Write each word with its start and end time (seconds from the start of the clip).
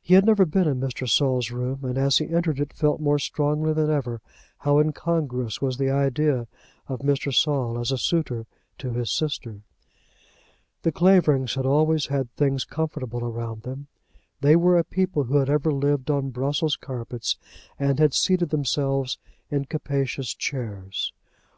He 0.00 0.14
had 0.14 0.24
never 0.24 0.46
before 0.46 0.62
been 0.64 0.72
in 0.72 0.80
Mr. 0.80 1.06
Saul's 1.06 1.50
room, 1.50 1.80
and 1.84 1.98
as 1.98 2.16
he 2.16 2.30
entered 2.30 2.58
it, 2.58 2.72
felt 2.72 3.02
more 3.02 3.18
strongly 3.18 3.74
than 3.74 3.90
ever 3.90 4.22
how 4.60 4.78
incongruous 4.78 5.60
was 5.60 5.76
the 5.76 5.90
idea 5.90 6.46
of 6.88 7.00
Mr. 7.00 7.34
Saul 7.34 7.78
as 7.78 7.92
a 7.92 7.98
suitor 7.98 8.46
to 8.78 8.92
his 8.92 9.10
sister. 9.12 9.60
The 10.84 10.92
Claverings 10.92 11.56
had 11.56 11.66
always 11.66 12.06
had 12.06 12.30
things 12.34 12.64
comfortable 12.64 13.22
around 13.26 13.64
them. 13.64 13.88
They 14.40 14.56
were 14.56 14.78
a 14.78 14.84
people 14.84 15.24
who 15.24 15.36
had 15.36 15.50
ever 15.50 15.70
lived 15.70 16.10
on 16.10 16.30
Brussels 16.30 16.76
carpets, 16.76 17.36
and 17.78 17.98
had 17.98 18.14
seated 18.14 18.48
themselves 18.48 19.18
in 19.50 19.66
capacious 19.66 20.32
chairs. 20.32 21.12